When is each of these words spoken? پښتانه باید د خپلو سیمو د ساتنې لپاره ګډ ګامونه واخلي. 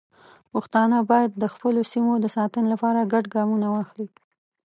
پښتانه 0.51 0.97
باید 1.09 1.31
د 1.35 1.43
خپلو 1.53 1.81
سیمو 1.91 2.13
د 2.21 2.25
ساتنې 2.35 2.67
لپاره 2.73 3.09
ګډ 3.13 3.23
ګامونه 3.35 3.67
واخلي. 3.69 4.07